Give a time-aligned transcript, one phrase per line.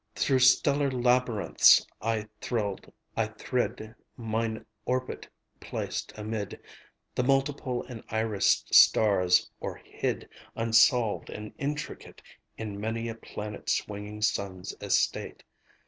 [0.15, 2.91] Through stellar labyrinths I thrid
[4.17, 6.59] Mine orbit placed amid
[7.13, 12.23] The multiple and irised stars, or hid, Unsolved and intricate,
[12.57, 15.43] In many a planet swinging sun's estate.